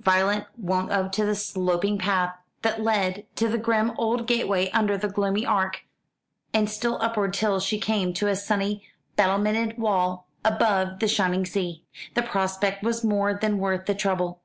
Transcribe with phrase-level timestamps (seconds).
[0.00, 5.08] Violet went up the sloping path that led to the grim old gateway under the
[5.08, 5.86] gloomy arch,
[6.52, 11.84] and still upward till she came to a sunny battlemented wall above the shining sea.
[12.12, 14.42] The prospect was more than worth the trouble.